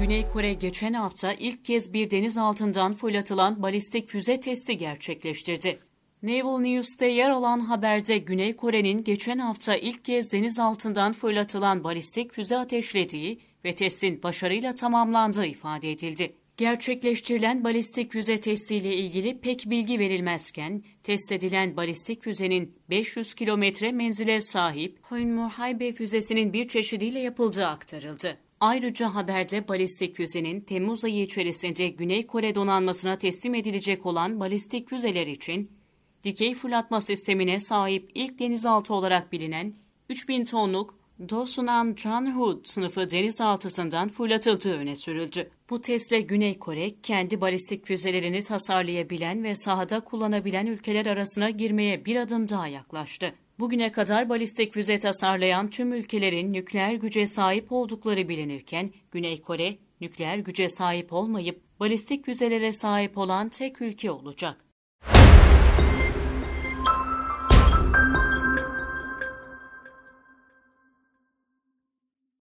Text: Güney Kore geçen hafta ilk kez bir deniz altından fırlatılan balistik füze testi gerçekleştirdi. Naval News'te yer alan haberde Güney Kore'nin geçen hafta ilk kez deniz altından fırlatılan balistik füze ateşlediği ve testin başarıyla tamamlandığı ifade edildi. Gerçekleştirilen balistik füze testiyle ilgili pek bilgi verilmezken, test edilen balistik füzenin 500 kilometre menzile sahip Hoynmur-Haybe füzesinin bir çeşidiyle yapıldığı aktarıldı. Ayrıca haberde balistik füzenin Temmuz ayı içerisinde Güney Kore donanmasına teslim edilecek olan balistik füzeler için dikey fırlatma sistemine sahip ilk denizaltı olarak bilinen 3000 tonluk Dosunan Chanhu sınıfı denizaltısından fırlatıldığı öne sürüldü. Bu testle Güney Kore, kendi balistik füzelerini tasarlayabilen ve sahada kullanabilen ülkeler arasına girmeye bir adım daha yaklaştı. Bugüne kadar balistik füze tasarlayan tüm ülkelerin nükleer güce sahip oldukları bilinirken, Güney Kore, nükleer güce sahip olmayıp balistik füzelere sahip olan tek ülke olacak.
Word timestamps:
Güney 0.00 0.28
Kore 0.32 0.54
geçen 0.54 0.92
hafta 0.92 1.32
ilk 1.32 1.64
kez 1.64 1.92
bir 1.92 2.10
deniz 2.10 2.38
altından 2.38 2.94
fırlatılan 2.94 3.62
balistik 3.62 4.08
füze 4.08 4.40
testi 4.40 4.78
gerçekleştirdi. 4.78 5.78
Naval 6.22 6.60
News'te 6.60 7.06
yer 7.06 7.30
alan 7.30 7.60
haberde 7.60 8.18
Güney 8.18 8.56
Kore'nin 8.56 9.04
geçen 9.04 9.38
hafta 9.38 9.76
ilk 9.76 10.04
kez 10.04 10.32
deniz 10.32 10.58
altından 10.58 11.12
fırlatılan 11.12 11.84
balistik 11.84 12.32
füze 12.32 12.56
ateşlediği 12.56 13.40
ve 13.64 13.72
testin 13.72 14.22
başarıyla 14.22 14.74
tamamlandığı 14.74 15.46
ifade 15.46 15.92
edildi. 15.92 16.36
Gerçekleştirilen 16.56 17.64
balistik 17.64 18.12
füze 18.12 18.40
testiyle 18.40 18.96
ilgili 18.96 19.40
pek 19.40 19.70
bilgi 19.70 19.98
verilmezken, 19.98 20.82
test 21.02 21.32
edilen 21.32 21.76
balistik 21.76 22.22
füzenin 22.22 22.78
500 22.90 23.34
kilometre 23.34 23.92
menzile 23.92 24.40
sahip 24.40 24.98
Hoynmur-Haybe 25.02 25.92
füzesinin 25.92 26.52
bir 26.52 26.68
çeşidiyle 26.68 27.20
yapıldığı 27.20 27.66
aktarıldı. 27.66 28.49
Ayrıca 28.60 29.14
haberde 29.14 29.68
balistik 29.68 30.16
füzenin 30.16 30.60
Temmuz 30.60 31.04
ayı 31.04 31.22
içerisinde 31.22 31.88
Güney 31.88 32.26
Kore 32.26 32.54
donanmasına 32.54 33.18
teslim 33.18 33.54
edilecek 33.54 34.06
olan 34.06 34.40
balistik 34.40 34.88
füzeler 34.88 35.26
için 35.26 35.70
dikey 36.24 36.54
fırlatma 36.54 37.00
sistemine 37.00 37.60
sahip 37.60 38.10
ilk 38.14 38.38
denizaltı 38.38 38.94
olarak 38.94 39.32
bilinen 39.32 39.74
3000 40.08 40.44
tonluk 40.44 41.00
Dosunan 41.28 41.94
Chanhu 41.94 42.62
sınıfı 42.64 43.10
denizaltısından 43.10 44.08
fırlatıldığı 44.08 44.78
öne 44.78 44.96
sürüldü. 44.96 45.50
Bu 45.70 45.80
testle 45.80 46.20
Güney 46.20 46.58
Kore, 46.58 47.00
kendi 47.02 47.40
balistik 47.40 47.86
füzelerini 47.86 48.44
tasarlayabilen 48.44 49.44
ve 49.44 49.54
sahada 49.54 50.00
kullanabilen 50.00 50.66
ülkeler 50.66 51.06
arasına 51.06 51.50
girmeye 51.50 52.04
bir 52.04 52.16
adım 52.16 52.48
daha 52.48 52.68
yaklaştı. 52.68 53.34
Bugüne 53.60 53.92
kadar 53.92 54.28
balistik 54.28 54.74
füze 54.74 54.98
tasarlayan 54.98 55.70
tüm 55.70 55.92
ülkelerin 55.92 56.52
nükleer 56.52 56.94
güce 56.94 57.26
sahip 57.26 57.72
oldukları 57.72 58.28
bilinirken, 58.28 58.90
Güney 59.10 59.42
Kore, 59.42 59.78
nükleer 60.00 60.38
güce 60.38 60.68
sahip 60.68 61.12
olmayıp 61.12 61.60
balistik 61.80 62.24
füzelere 62.24 62.72
sahip 62.72 63.18
olan 63.18 63.48
tek 63.48 63.82
ülke 63.82 64.10
olacak. 64.10 64.69